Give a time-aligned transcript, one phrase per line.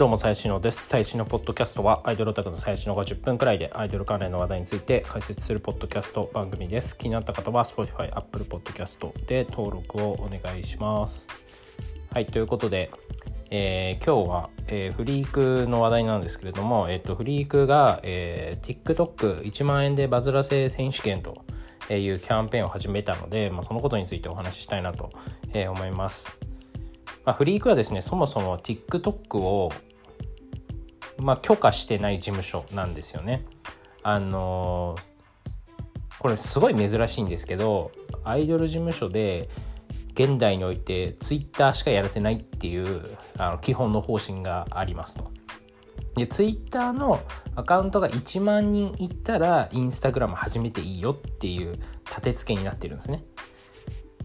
[0.00, 0.88] どうも、最新のです。
[0.88, 6.96] 最新のポッドキャストは、アイドルオタクの最新のが10分くらいで、アイドル関連の話題について解説するポッドキャスト番組です。
[6.96, 11.28] 気になった方は、Spotify、Apple Podcast で登録をお願いします。
[12.14, 12.90] はい、ということで、
[13.50, 21.44] えー、今日は、えー、フリークの話題なんですけれども、えっ、と、フリークが、えー、TikTok1 万円でバズらせ選手権と
[21.90, 25.10] いうキャンペーンを始めたので、まあ、そのことについてお話ししたいなと
[25.52, 26.38] 思います。
[27.26, 29.70] まあ、フリークはですねそもそも TikTok を、
[31.20, 33.44] まあ、許可してない事務所なんですよね。
[34.02, 34.96] あの、
[36.20, 37.92] これすごい珍しいんですけど
[38.24, 39.48] アイドル事務所で
[40.12, 45.30] 現代において Twitter しかやらせないっていうあの基本の方針がありますと。
[46.16, 47.22] で Twitter の
[47.54, 53.24] アカウントが1万人いったら Instagram 始めていいよっていう立て付けになってるんですね。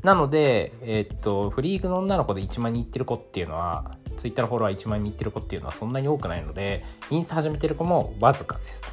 [0.04, 8.90] なので、えー、っと、フリークの女の子で1万人いってる子っていうのは、ツイッターのフォロワー1万人いってる子っていうのはそんなに多くないので、インスタ始めてる子もわずかですと。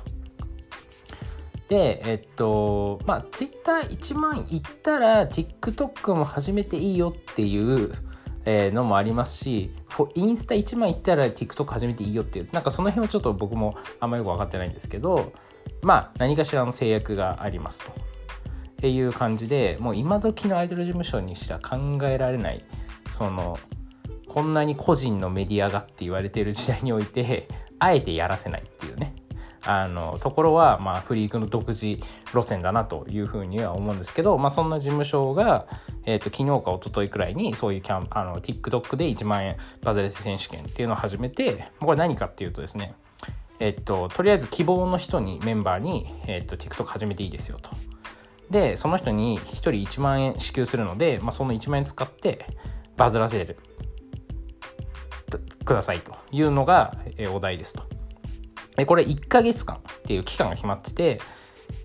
[1.69, 7.95] で、えっと、まあ、ツイッター1万いったら、TikTok も始めていいよっていう、
[8.45, 9.75] えー、のもありますし、
[10.15, 15.33] インスタ1万いったら TikTok 始めていいよっていう、なんかその辺はちょっと僕もあんまよく分かってないんですけど、
[15.81, 17.93] まあ、何かしらの制約がありますと。
[17.93, 17.95] っ
[18.83, 22.65] ていう感じでもう今時のアイドル事務所にしか考えられない
[23.17, 23.57] その
[24.33, 29.15] こんなに個人のメディアがって言われている時代において あえてやらせないっていうね
[29.65, 31.99] あのところは、まあ、フリークの独自
[32.35, 35.67] 路線だなというふうには思うんですけど、まあ、そんな事務所が、
[36.05, 42.95] えーと、昨日か一昨日くらいにそういうキャンあの TikTok で1万円バズレス選手権っていうのを始めてこれ何かっていうとですね
[43.61, 47.71] えっ、と、とりあえず希望の人にメンバーに、えっ、と、TikTok 始めていいですよと。
[48.51, 52.45] でその人に1人1万円支給するので、まあ、その1万円使って
[52.97, 53.57] バズらせる
[55.65, 56.97] くださいというのが
[57.33, 57.83] お題ですと。
[58.87, 61.21] これ1ヶ月間っていう期間が決まってて、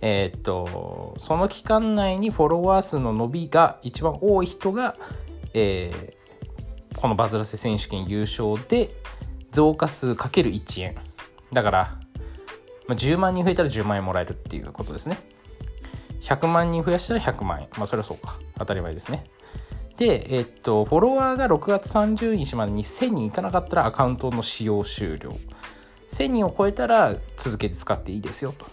[0.01, 4.95] えー、っとその期間内にフォロワー数の伸びが一番多い人が、
[5.53, 8.91] えー、このバズらせ選手権優勝で
[9.51, 10.95] 増加数かける1円
[11.51, 11.99] だから、
[12.87, 15.17] まあ、10万人増えたら10万円もらえるっていうことですね。
[16.21, 17.67] 100万人増やしたら100万円。
[17.77, 18.37] まあ、それはそうか。
[18.57, 19.23] 当たり前ですね。
[19.97, 25.35] で、えっと、フォロワーが6月30日までに1000人いかなかったらアカウントの使用終了。
[26.11, 28.65] 1000人を超えたら続けて使っていいですよと。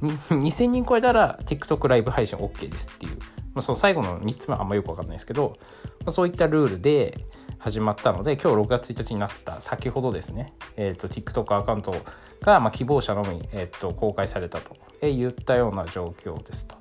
[0.00, 3.24] 2000人超えたら TikTok ライブ配信 OK ですっていう、ま
[3.56, 5.58] あ、その最後の3つ目はあんまよくわかんないですけど、
[6.00, 7.26] まあ、そういったルールで
[7.58, 11.94] 始まったので、今日6月1日になった先ほどですね、えっ、と、TikTok アカウント
[12.40, 16.76] が、ま、希望者のみ、えっ、と、公開されたと言ったような状況ですと。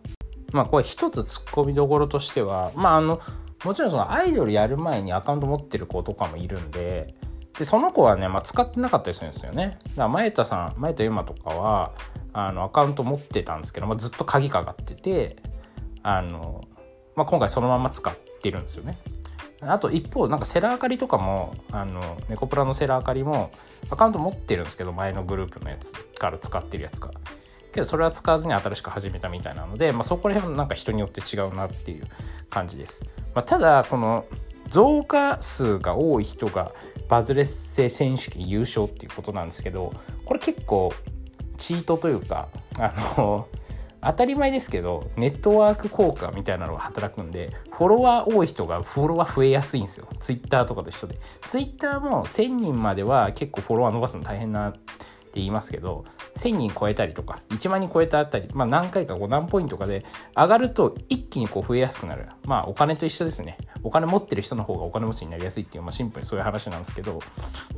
[0.54, 3.20] まあこれ一つ突っ込みどころとしては、まああの、
[3.64, 7.16] もちろんそのアイドルやる前にアカウント持ってる子とかもいるんで、
[7.58, 9.80] で、その子はね、まあ、使ってなかったりするんですよね。
[9.90, 11.92] だから、前田さん、前田ゆまとかは、
[12.34, 15.38] あの、アカウント持ってたんですけど、まあ、ずっと鍵かかってて、
[16.04, 16.64] あの、
[17.16, 18.98] まあ、今回そのまま使ってるんですよね。
[19.62, 23.50] あと一方、なんかセラーカリとかも、あの、ネコプラのセラーカリも、
[23.90, 27.10] アカウント持ってるんですけど、前のグループのやつから使ってるやつが。
[27.78, 32.08] けどそれは使わずに新しく始めたみたいなので、まあ、そこら辺なんか人によって違うなっていう
[32.50, 33.06] 感じです。
[33.36, 34.26] まあ、ただこの
[34.70, 36.74] 増加数が多い人が
[37.08, 39.94] バズレッセ選手権優勝っていうことなんですけど
[40.26, 40.92] これ結構
[41.58, 42.50] チートというか
[42.80, 43.48] あの
[44.02, 54.74] 当たり前ですけどネットワーク効果みたいなのが働くんでフォロワー多い人がフォロワー増えやすいんですよツイッターとかと一緒でツイッターも1000人までは結構フォロワー伸ばすの大変な
[55.28, 56.06] って言いますけど
[56.38, 60.06] 1000人超えたりとか1万人超えたあたり、まあ、何回かこう何ポイントかで
[60.36, 62.28] 上がると一気にこう増えやすくなる。
[62.46, 63.58] まあお金と一緒ですね。
[63.84, 67.20] お金持ってる人の方がお金持ちになりやすいっていう、まあ、シンプルにそういう話なんですけど。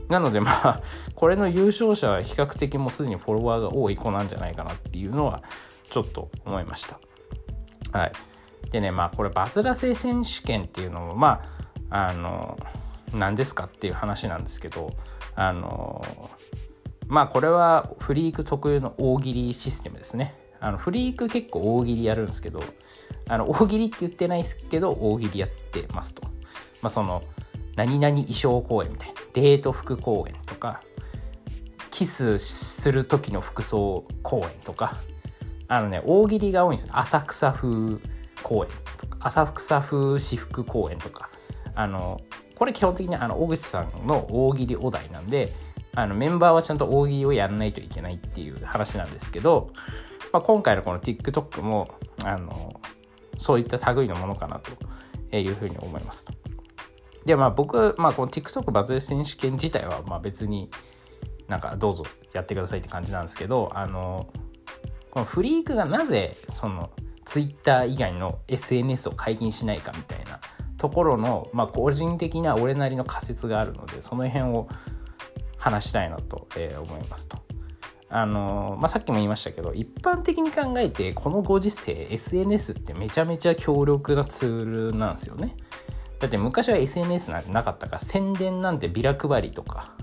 [0.09, 0.81] なのでまあ
[1.15, 5.43] これの優勝者は比較的もうすでにフォロワーが多い子なんじゃないかなっていうのは
[5.89, 6.99] ちょっと思いました。
[7.97, 8.11] はい。
[8.71, 11.41] でねまあこれバズらせ選手権っていうのもま
[11.89, 12.57] ああの
[13.13, 14.91] 何ですかっていう話なんですけど
[15.35, 16.03] あの
[17.09, 20.35] まあこれはフリーク特有の大喜利システムですね。
[20.61, 22.61] あのフリーク結構大喜利やるんですけど、
[23.27, 26.21] あの大喜利って言ってないですけど、大喜利やってますと。
[26.81, 27.23] まあその、
[27.75, 30.83] 何々衣装公演みたいな、デート服公演とか、
[31.89, 34.97] キスする時の服装公演とか、
[35.67, 36.97] あのね、大喜利が多いんですよ。
[36.97, 37.97] 浅草風
[38.43, 41.29] 公演とか、浅草風私服公演とか、
[41.73, 42.21] あの、
[42.55, 45.51] これ基本的にあの、小口さんの大喜利お題なんで、
[45.95, 49.71] あのメンバーはちゃんと大喜利をやらないといけないっていう話なんですけど、
[50.31, 51.89] まあ、今回のこの TikTok も
[52.23, 52.79] あの
[53.37, 54.59] そういった類のものかな
[55.29, 56.27] というふうに思います。
[57.25, 60.69] でまあ僕、まあ、この TikTok バズレ選手権自体はまあ別に
[61.47, 62.03] なんかどうぞ
[62.33, 64.31] やってくださいって感じなんですけどあの
[65.11, 66.91] このフリークがなぜその
[67.25, 70.39] Twitter 以外の SNS を解禁しないかみたいな
[70.77, 74.67] ところの、まあ、個人的な俺なりの仮説があるのでその辺を
[75.59, 77.37] 話したいなと、え、思いますと。
[78.11, 85.55] あのまあ、さっきも言いましたけど一般的に考えてこのご時世 SNS ってめちゃめちゃ強力なツールなんですよね。
[86.17, 89.93] だって昔は SNS なんてなかったから宣伝なんてビラ配りとか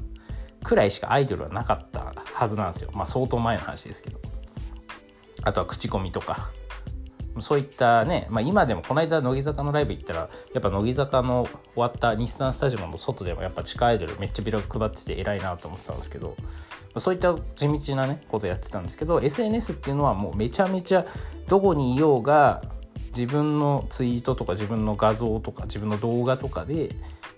[0.62, 2.90] くらいしかアイドルはなかったはずなんですよ。
[2.94, 4.20] まあ相当前の話ですけど。
[5.42, 6.50] あとは口コミとか
[7.42, 16.36] そういったね、まあ、今でもこの間乃木坂のライブ行ったらやっぱ乃木坂の終わった日産スタジオの外でもやっぱ地下アイドルめっちゃビラ配ってて偉いなと思ってたんですけど
[16.98, 21.06] そういった地道なねことやってたんですけど SNS っていうのはもうめちゃめちゃ
[21.48, 22.62] どこにいようが
[23.08, 26.94] 自分のツイートとか自分の画像とか自分の動画とかで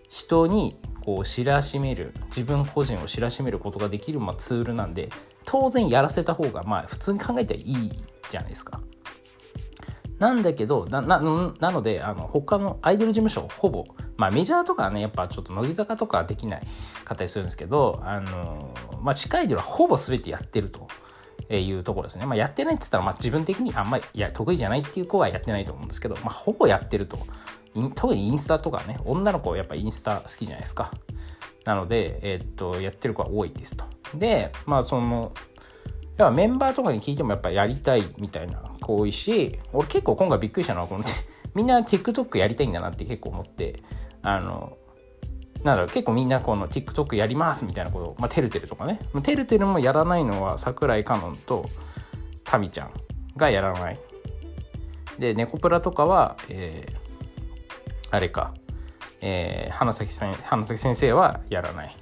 [0.08, 5.10] 人にこう知らしめる自分個人を知らしめることができるまあツールなんで
[5.44, 7.92] 当然やらせた方がまあ普通に考えたらいい
[8.30, 8.80] じゃないですか。
[10.18, 11.20] なんだけど、な、な、
[11.60, 13.84] なので、あの、他のアイドル事務所、ほぼ、
[14.16, 16.62] まあメジャーとかはね、やっぱちょっと乃木坂とかできない
[17.04, 20.88] 方りするんですけど、あの、まあ地下アイドルはほぼ全てやってると。
[21.50, 22.26] いうところですね。
[22.26, 27.18] まあ、やってないって言ったら、まあ、自分的にあんまりいや得意じゃないっていう子はやってないと思うんですけど、まあ、ほぼやってると。
[27.94, 30.92] 特にインスタとかね、女の子はやっぱインスタ好きじゃないですか。
[31.64, 33.84] なので、えー、っと、やってる子は多いですと。
[34.14, 35.32] で、まあ、その、
[36.18, 41.04] やっぱメンバーとかに聞いてもやっぱやりたいみたいな子多いし、俺結構今回びっくりしたのはこの、
[41.54, 43.82] みんな TikTok やりたいんだなって結構思って、
[44.22, 44.76] あの、
[45.62, 48.98] なんだろう、結構みんなこの TikTok やりますみたいなことを、まあ、てるてるとかね。
[49.22, 51.66] てるてるもやらないのは桜井かのんと
[52.42, 52.92] タミちゃん
[53.36, 54.00] がやらない。
[55.20, 56.96] で、猫プラとかは、えー、
[58.10, 58.54] あれか、
[59.20, 61.96] えー、花咲さん花咲先生はやらない。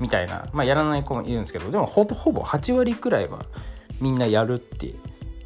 [0.00, 3.44] みたいな、まあ、やらない子もいるんですけどでもほほぼ8割くらいは
[4.00, 4.94] みんなやるって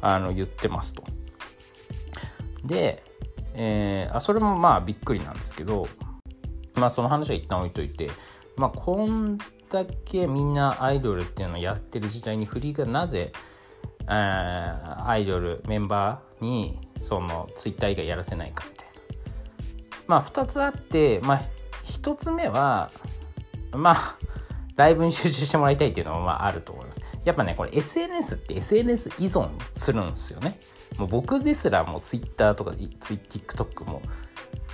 [0.01, 1.03] あの言ってますと。
[2.63, 3.03] で、
[3.53, 5.87] えー、あそれもまあびっくりなんですけど
[6.75, 8.09] まあその話は一旦置いといて
[8.55, 9.37] まあこん
[9.69, 13.33] だけみんなアイドルっていうのをやってる時代に振りがなぜ
[14.07, 18.93] アイドルメンバーにそのツイッター以外やらせないかみたいな。
[20.07, 21.41] まあ2つあってまあ
[21.83, 22.91] 1つ目は
[23.71, 24.17] まあ
[24.75, 27.01] ライブに集中してもらいたいっていうのもまああると思います。
[27.23, 30.59] やっぱね、これ SNS って SNS 依存するんですよね。
[30.97, 34.01] もう僕ですらもう Twitter とか TikTok も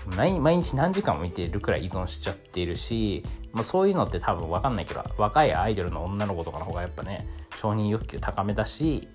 [0.05, 7.27] 毎日何時間も見てるくらい依存しちゃっているし、もうそういうのって多分分かんないけど、若いアイドルの女の子とかの方がやっぱね、
[7.59, 9.07] 承認欲求高めだし、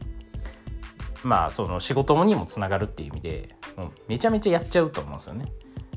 [1.24, 5.46] まあその仕事にもつながるっていう意味で、もうめちゃめちゃやっちゃうと思うんですよね。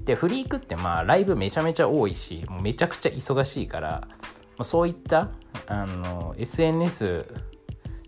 [0.06, 4.08] で、フリークってまあライブめちゃめちゃ多いし、もうめちゃくちゃ忙しいから、
[4.64, 5.30] そういった
[5.68, 7.26] あの SNS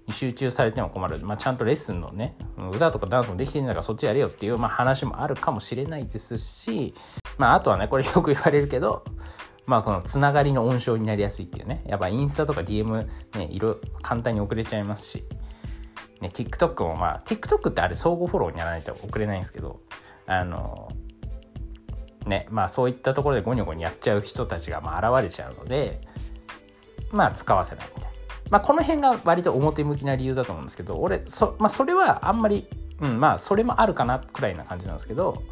[0.08, 2.36] に集中されても困る、まあ、ちゃんとレッスンのね
[2.72, 6.94] 歌とかダンスもできてるんだからそっちやれよっていう、まあ、話もあるかもしれないですし、
[7.38, 9.04] まあ、あとはねこれよく言われるけど
[9.66, 11.84] まあこのつながりの温床になりやすいっていうね。
[11.88, 13.08] やっぱインスタとか DM
[13.38, 15.24] ね色簡単に送れちゃいますし、
[16.20, 19.80] ね、TikTok もまあ TikTok ってあれ相互フォローにやらないと送れないんですけど
[20.26, 20.90] あの
[22.26, 25.98] ねまあそういったところでゴニョゴニョやっちゃう人たちがまあ現れちゃうので
[27.12, 28.18] まあ使わせないみたいな。
[28.50, 32.68] まあこの辺が割と表向きな理由だと思うんですけど、俺、そ,、まあ、それはあんまり、
[33.00, 35.44] うん、まあそれもあるかなくらいな感じなんですけど、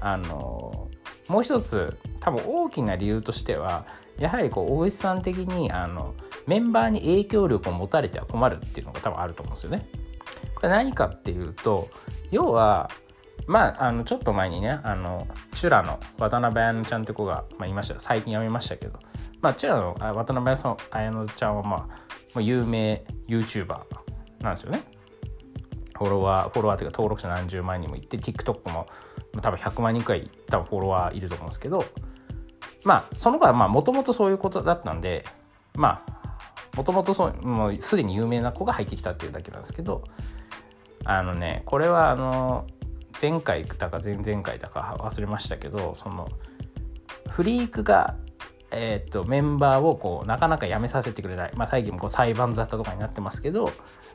[0.00, 0.88] あの、
[1.28, 3.86] もう一つ多分大きな理由としては、
[4.18, 6.14] やはりこう大石さん的にあの
[6.46, 9.86] メンバーに影響力を持たれては困るっていうのが多分あると思うんですよね。
[10.54, 11.88] これ何かっていうと
[12.32, 12.90] 要は
[13.48, 18.98] まあ、あのちょっと前にねあのチュラの渡辺彩乃ちゃんって子が、まあ、いました最近辞めましたけど。
[19.40, 21.88] まあ、チュラの渡辺彩乃ちゃんは、ま
[22.34, 23.80] あ、有名 YouTuber
[24.40, 24.82] なんですよね。
[25.96, 28.86] フォロワー、フォロワーというか登録者何十万人もいて、TikTok も
[29.40, 31.84] 多分100万人くらい多分フォロワーいると思うんですけど、
[32.84, 35.24] まあ、その子はもともとそういうことだったんで、
[35.74, 40.04] まあ、もともともうすでに有名な子が入ってきたっていうだけなんですけど、
[41.04, 42.66] あのね、これはあの、
[43.20, 46.28] 前回だか前々回だか忘れましたけど、その、
[47.28, 48.16] フリークが
[48.70, 53.70] えーと、メンバーをこうなかなか辞めさせてくれない、まあ、最近もこう裁判沙汰とかになってますけど、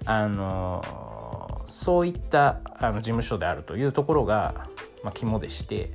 [0.06, 4.68] あのー、そういったあの事務所であるというところが、
[5.04, 5.94] まあ、肝でして、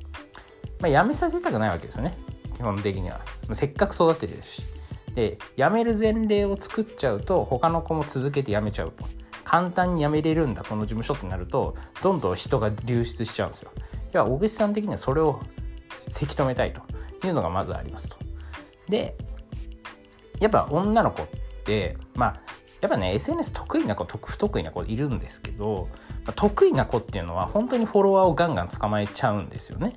[0.80, 2.18] まあ、辞めさせたくないわけですよね。
[2.56, 3.20] 基本的には。
[3.52, 4.62] せっかく育ててるし。
[5.14, 9.04] で辞める前例を作っちゃうと他の子も続けて辞めちゃうと。
[9.48, 13.72] 簡単に辞めれるんだこの事務所ってなるとどんどん人が流出しちゃうんですよ
[14.12, 15.40] 要は小口さん的にはそれを
[16.10, 16.82] せき止めたいと
[17.26, 18.16] いうのがまずありますと。
[18.90, 19.16] で
[20.38, 21.28] やっぱ女の子っ
[21.64, 22.40] てまあ
[22.82, 25.88] やっぱね SNS 得意な子不得意な子いるんですけど
[26.36, 29.94] 得意な子っていうのは本当にフォロワーをガンガン捕まえちゃうんですよね。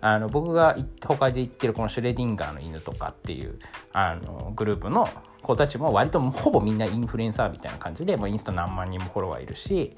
[0.00, 3.60] あの僕が他で言ってるこのシュレディンガーの犬とかっていう
[3.92, 5.08] あのグループの
[5.42, 9.96] 子たちも割とほぼみんなインフルエンサーみたいな感じでもうインスタ何万人もフォロワーいるし、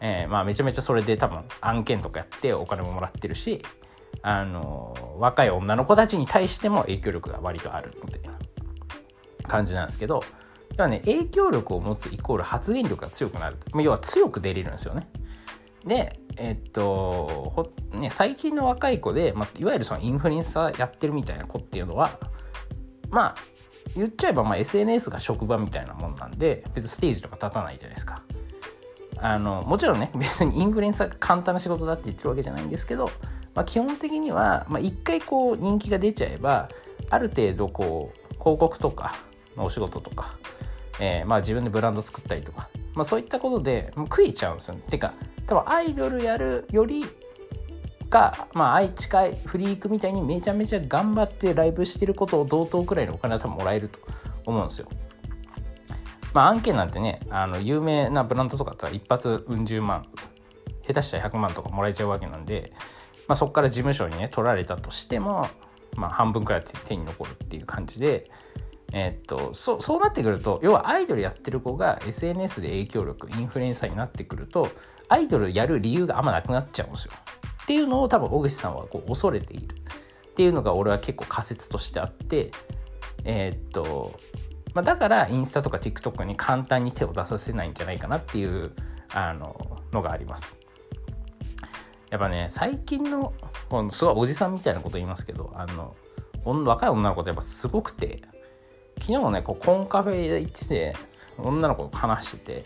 [0.00, 3.62] えー、まあめちゃめちゃそれで多分案件とかやってお金ももらってるし
[4.22, 8.38] あの若い女の子たちに対しても影響力が割とあるみたいな
[9.46, 10.22] 感じなんですけど
[10.76, 15.08] 要はね影響力を持つイコール発言力が強くなる要は強く出れるんですよね。
[15.84, 22.20] でえっとね、最近の若い子で、まあ、いわゆるそのインフルエンサーやってるみたいな子っていうのは
[23.10, 23.34] まあ
[23.96, 28.22] 言っちゃえばま SNS が職場みたいなもんなんで別にステージとか立たないじゃないですか
[29.20, 33.10] あのもちろんね 別にインフルエンサーが簡単な仕事だって言ってるわけじゃないんですけど
[33.58, 36.68] まあ、基本的には、まあ、回こう人気が出ちゃえば
[37.10, 39.16] ある程度こう広告とか
[39.56, 40.36] のお仕事とか、
[41.00, 44.82] えー、まあ自分でブランド作ったりとか、まあ、そういったことでもう食いちゃうんですよね。
[44.88, 45.12] てか
[45.48, 47.04] 多分アイドルやるより
[48.08, 53.98] か、まあ、愛近いフリークみたいにめちゃめちゃ頑張ってライブしてることを同等くらいのお金は多分もらえると
[54.46, 54.88] 思うんですよ。
[56.34, 60.06] まあ案件なんてねあの有名なブランドとかだったら一発うん十万
[60.86, 62.72] 下手したら100万とかもらえちゃうわけなんで
[63.28, 65.48] まあ、そこから事務所にね取られたとしても、
[65.94, 68.30] まあ、半分くらい手に残るっていう感じで、
[68.92, 74.70] えー、っとそそうなってくると要はアイドルやってる子が SNS で影響力インフルエンサーになってくると
[75.08, 77.12] アイドルやる理由があんまなくなっちゃうんですよ。
[77.68, 82.50] っていうのを多分小口さんはこう恐れているっていうのが俺は結構仮説としてあって
[83.24, 84.18] えー、っと、
[84.72, 88.72] まあ、だからインスタとか TikTok に簡単に手を出させないんじゃないかなっていう
[89.12, 90.56] あののがあります。
[92.08, 93.34] やっぱね最近の
[93.90, 95.94] すごいおじさんみたいなこと言いますけどあの
[96.46, 98.22] 若い女の子ってやっぱすごくて
[98.98, 100.96] 昨日もねこうコンカフェ行ってて
[101.36, 102.62] 女の子と話しててやっ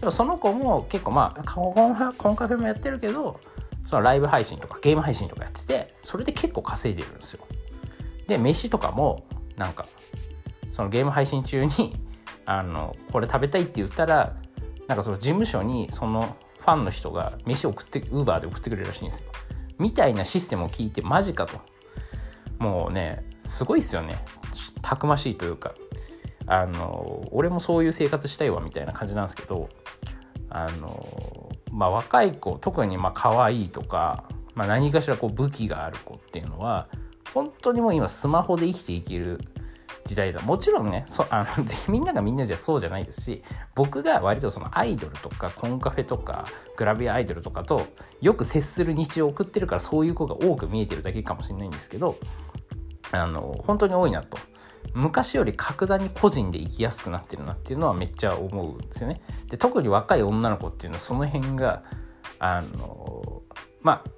[0.00, 3.38] ぱその子も結構まあコンカフェもやってるけど
[3.86, 7.46] そのライブ配信とかゲーム配信とかやっててそれで結構稼いでるんですよ
[8.26, 9.24] で飯とかも
[9.56, 9.86] なんか
[10.72, 11.96] そのゲーム配信中に
[12.44, 14.36] あのこれ食べたいって言ったら
[14.86, 19.30] なんかその事務所にそのファンの人が飯を送って、ウーバーで送ってくれるらしいんですよ。
[19.78, 21.60] みたいなシステムを聞いて、マジかと。
[22.58, 24.18] もうね、すごいっすよね。
[24.82, 25.76] たくましいというか、
[26.48, 29.68] あの、俺もそういう生活したいわ、みたいな感じなんですけど、
[30.50, 31.45] あの、
[31.76, 36.88] まあ、若い子、特にまあ可愛いとか、まあ、何かしらこう武器がある子っていうのは、
[37.34, 39.38] 本当にもう今スマホで生きていける
[40.06, 40.40] 時代だ。
[40.40, 43.42] もちろんねそ あのみんながみんなじゃそうじゃないですし
[43.74, 47.82] 僕が割とそのアイドルとかコンカフェとかグラビアアイドルとかと
[48.20, 52.16] よく接する日常を送ってるからそういう子が多く見えてるだけかもしれないんですけど
[53.10, 54.38] あの本当に多いなと。
[54.94, 59.20] 昔より格段に個人で生きやすくなってるなっていうのはめっちゃ思うんですよね。
[59.48, 61.82] で特に若い女の子っていうのはその辺が
[62.38, 63.42] あの
[63.82, 64.10] まあ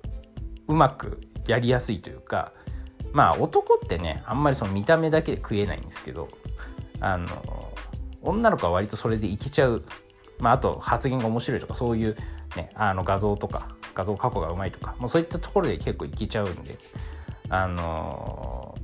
[0.66, 2.52] うまくやりやすいというか
[3.12, 6.28] まあ男ってねあんまりその見た目だけで食えないんですけど
[7.00, 7.72] あの
[8.22, 9.84] 女の子は割とそれでいけちゃう
[10.38, 12.16] まああと発言が面白いとかそういう
[12.56, 16.78] ねあの画像とか画像加工がうまいとかもうそういったところで結構いけちゃうんで
[17.48, 18.76] あの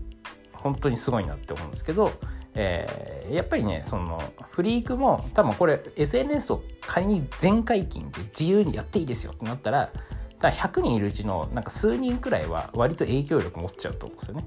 [0.64, 2.10] 本当にすごいなって思うんですけど、
[2.54, 9.92] えー、やっぱりねそのフリークも多分これ SNS を仮に全解禁で自由にやっていいですよってなったら
[10.40, 14.46] だ100人いるうちのなんか数人くらいは割と影響力持っちゃうと思うんですよね。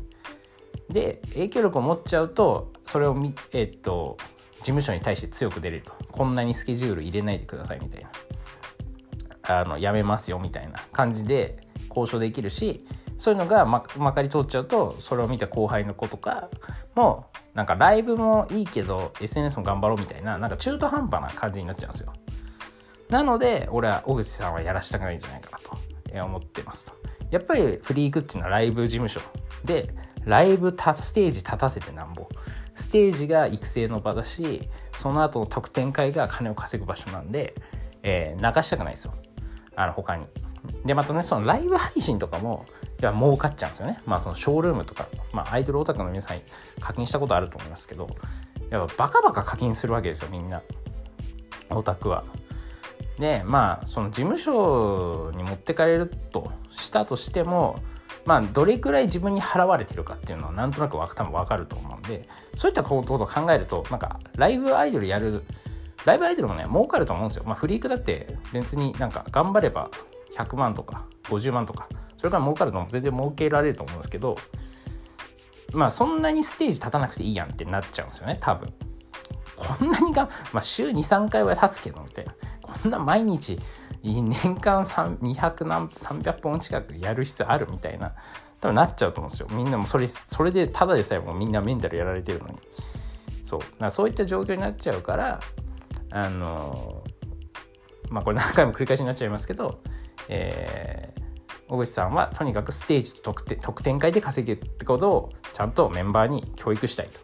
[0.89, 4.17] で影響力を持っちゃうとそれをみ、えー、っと
[4.55, 11.57] 事務所に対して強く出れるとこんなにスケジュール入れないでくださいみたいなあのやめますよみたいな感じで
[11.89, 12.85] 交渉できるし
[13.17, 16.49] そういうのがままかり通っちゃうとそれを見た後輩の子とか
[16.95, 22.13] もなんかライブもいいけど SNS も頑張ろうみたいななんか中途半端な感じになっちゃうんですよ。
[23.09, 26.93] なので俺は小口さんはやらしたくないんじゃないかなと思ってますと。
[27.31, 29.19] やっぱりフリークっていうのはライブ事務所
[29.65, 29.93] で
[30.25, 32.27] ライブステージ立たせてなんぼ
[32.75, 37.55] ステージが育成の場だしその後の特典会が金を稼ぐ場所なんで、
[38.03, 39.13] えー、流したくないですよ
[39.75, 40.25] あの他に
[40.85, 42.65] でまたねそのライブ配信とかも
[42.99, 43.99] いや儲かっちゃうんですよね。
[44.05, 46.37] まあそのショールームとか、まあ、アイドルオタクの皆さん
[46.79, 48.09] 課金したことあると思いますけど
[48.69, 50.61] やっぱバカバカ課金するわけですよみんな。
[51.69, 52.23] オタクは。
[53.19, 57.79] でまあその事務所に持ってかれるとしたとしても
[58.25, 65.43] まあどれくらい自分に払われてるかっていうのはなんとなく多分分かると思うんでそういったことを考えるとなんかライブアイドルやる
[66.05, 67.43] ライブアイドルもね儲かると思うんですよ。
[67.45, 69.89] まあフリークだって別になんか頑張れば
[70.37, 74.37] 100万とか50万とかそれから儲かるのも全然儲けられると思うんですけど
[75.73, 78.73] まあそんなにステージ立たなくていいやんってなっちゃうんですよね多分。
[79.57, 82.35] こんなにが、まあ、週23回は立つけどみたいな。
[82.61, 83.59] こんな毎日
[84.03, 88.13] 年間200何300本近くやる必要あるみたいな。
[88.61, 89.47] 多分なっちゃうと思うんですよ。
[89.51, 92.59] みんなもそれそれでただでさえもみんなメンタルやられてるのに。
[93.43, 93.59] そう。
[93.79, 95.39] だそういった状況になっちゃうから
[96.11, 97.03] あの
[98.09, 99.81] まあこれ何回も繰り返しになっちゃいますけど、
[100.29, 101.21] えー、
[101.67, 107.19] 小口さんはとにかくステージ得点得点会で稼げるってことをちゃんとメンバーに教育したいと。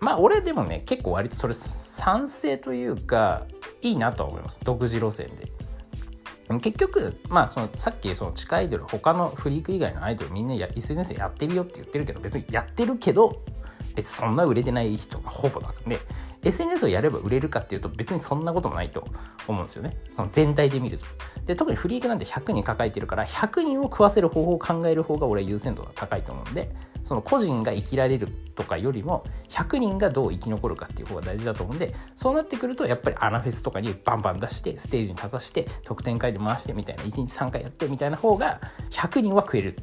[0.00, 3.46] まあ俺でもね結構割とそれ賛成というか
[3.82, 5.52] いいなとは思います独自路線で。
[6.60, 13.42] 結局、まあ、そのさっきその地下アイドル他のフリーク以外のアイドルみんなや SNS やってるよって言ってるけど別にやってるけど
[13.98, 15.98] 別そんな売れてない人がほぼなんで
[16.42, 19.08] SNS をやれば売れるかっていうと別にそんなこともないと。
[19.52, 19.96] 思うんですよね。
[20.14, 21.06] その全体で見ると。
[21.46, 26.70] で特にフリークなんて100人抱えてるから100人を食わせる方法を考える方が俺は優先度が高いと思うんで
[27.04, 39.76] その個人が生きられるとかよりも100人がどう生き残るかっていう方が大事だと思うんでそうなってくるとやっぱりアナフェスとかにバンバン出してステージに立たして得点会で回してみたいな1日3回やってみたいな方が100人は食える。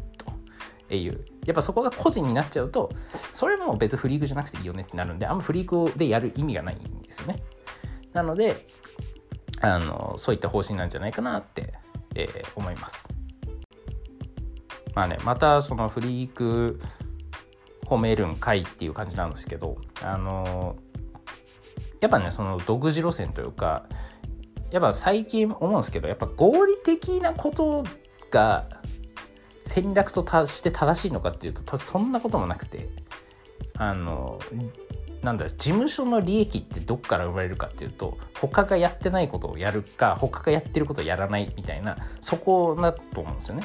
[0.87, 1.25] という。
[1.45, 2.91] やっぱそこが個人になっちゃうと
[3.31, 7.37] それも別フリークじゃなくていいよねってなるんであんまフリークでやる意味がないんですよね。
[8.13, 8.55] なので
[9.61, 11.73] あのそういった方針なんじゃないかなって、
[12.15, 13.13] えー、思います。
[14.95, 16.79] まあねまたそのフリーク
[17.85, 20.75] 褒めるんかいっていう感じなんですけどあの
[22.01, 23.87] やっぱねその独自路線というか
[24.71, 27.83] やっぱ最近思うんですけどやっぱ合理的なこと
[28.31, 28.63] が
[29.65, 32.87] 戦略として正しいのかっていうとそんなこともなくて
[33.77, 34.39] あの
[35.21, 43.63] なんだろう事務所の利益ってどっから生まれるかっていうと他がやってないことをやるか他がやってることをやらないみたいなそこだと思うんですよね。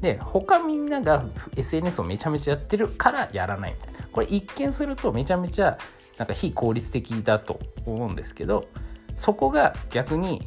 [0.00, 1.24] で他みんなが
[1.56, 5.78] SNS をめちゃめちゃやってるからやらないみたいなこれ一見するとめちゃめちゃ
[6.18, 8.68] なんか非効率的だと思うんですけど
[9.16, 10.46] そこが逆に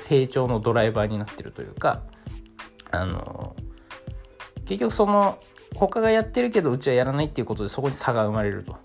[0.00, 2.02] 成長のドライバーになってるというか
[2.90, 3.56] あの
[4.66, 5.38] 結局その
[5.74, 8.76] 他がやってるけどうちはやらないっていうことでそこに差が生まれると。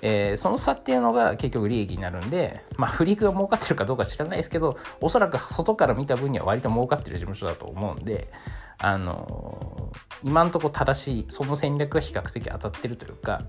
[0.00, 8.30] えー、その差っていうのが結局利益になるんで、まあ、フリークが儲かってるかどうか知らないですけど、おそらく外から見た分には割と儲かってる事務所だと思うんで、
[8.78, 13.42] あのー、今んとこ正しい、その戦略が比較的当たってるというか、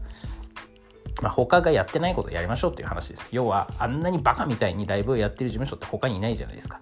[1.21, 3.27] まあ、他がやってないことをやりましょうっていう話です。
[3.31, 6.79] 要は、あんなにバカみたいにライブをやってる事務所って他にいないじゃないですか。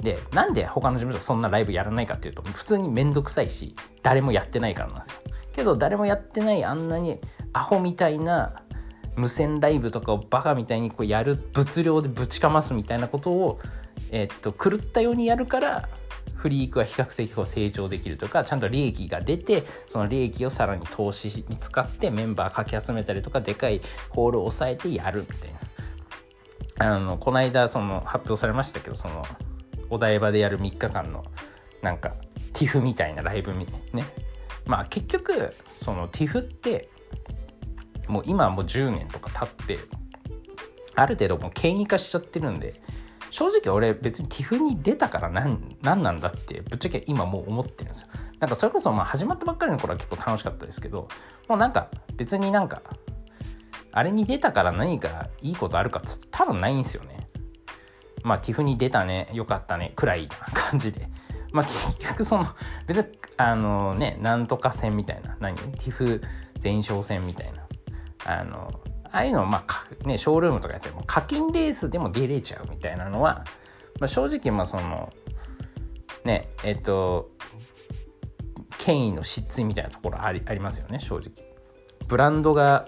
[0.00, 5.20] で、なんで他の事務所そんなライブやらないかっていうと、普通にめんどくさいし、誰もやってないからなんですよ。
[5.52, 7.20] けど、誰もやってないあんなに
[7.52, 8.62] アホみたいな
[9.18, 13.60] 無線ライブとかをバカみたいにこうやる物量でぶちかますみたいなことを、
[14.12, 15.88] えー、っと狂ったようにやるから
[16.36, 23.80] フリークは比較的こう成長できるとかちゃんと利益が出てその利益をさらに投資に使ってメンバーかき集めたりとかでかい
[24.10, 25.52] ホールを抑えてやるみたい
[26.78, 29.24] なあのこの間その発表されましたけどその
[29.90, 31.24] お台場でやる3日間の
[31.82, 32.14] なんか
[32.52, 34.04] TIFF みたいなライブみね。
[34.66, 36.90] まあ結局その TIFF って
[38.06, 39.78] もう今はもう10年とか経って
[40.94, 42.80] ある程度もう権威化しちゃってるんで
[43.30, 48.08] 正直俺別に TIFF に出たから何何なんだってぶっちゃけ今もう思ってるんですよ。
[48.40, 51.08] なんかそれこそまあ始まったばっかりの頃は結構楽しかったですけど
[51.48, 52.82] もうなんか別になんか
[53.92, 57.27] あれに出たから何かいいことあるかっつ多分ないんですよね。
[58.28, 61.08] まあ TIFF に出たねよかったねくらいな感じで。
[61.50, 62.46] まあ結局その
[62.86, 63.06] 別に
[63.38, 65.36] あのねなんとか戦みたいな。
[65.40, 66.22] 何？TIFF
[66.62, 67.64] 前哨戦みたいな。
[68.26, 68.70] あの
[69.04, 73.44] ああいうのまあねショールームとかやっても課金レースでも出れちゃうみたいなのは、
[73.98, 75.10] まあ、正直まあその
[76.24, 77.30] ねえっと
[78.76, 81.32] 権威の失墜みたいなところありありますよね正直。
[82.06, 82.86] ブランドが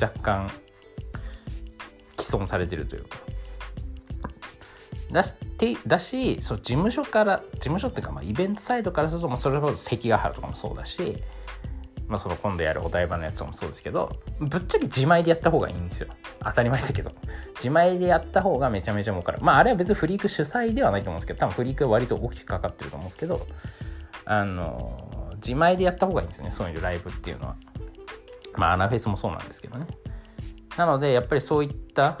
[0.00, 0.48] 若干
[2.20, 3.18] 既存されてるというか。
[5.12, 11.22] だしてだしそう事務所から事務所っていうかまあイベントサイドからすると、まあ、それこそ関ヶ原とかもそうだし
[12.08, 16.08] まあ、その今度やるお台場のやつもそうですけどぶっちゃけ自前でやった方がいいんですよ。
[16.42, 17.12] 当たり前だけど。
[17.56, 19.38] 自前でやった方がめちゃめちゃ儲かる。
[19.42, 23.46] まああれは別にフリーク主催ではないと思うんですけど多分フリークは割と大きくかかってると思うんですけど
[24.24, 27.56] あの自前でやった方がいいんですよねそういうライブっていうのは。
[28.56, 29.86] まあアナフェスもそうなんですけどね。
[30.78, 32.18] なのでやっぱりそういった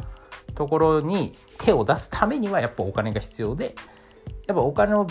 [0.58, 3.76] ところに手を出すためにはやっぱお金が必要で
[4.48, 5.06] やっぱお金を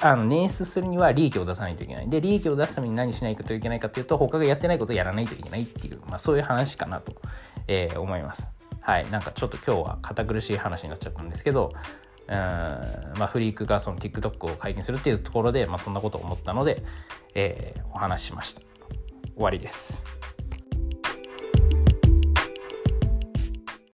[0.00, 2.10] あの捻出するには利益を出さないといけない。
[2.10, 7.14] で、利益を出すために何しないといけないかというと、他がやってないことをやらないといけないっていう、まあそういう話かなと、
[7.68, 8.50] えー、思います。
[8.80, 9.08] はい。
[9.10, 11.70] なんかちょっと今日は堅苦しい話になっちゃったんですけど、
[12.26, 16.82] うんまあ、フリークがその TikTok を解禁するっていうところで、まあ、そんなことを思ったので、
[17.34, 18.62] えー、お話ししました。
[19.34, 20.04] 終わりです